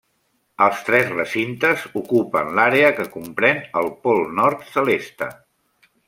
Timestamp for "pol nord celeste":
4.07-5.29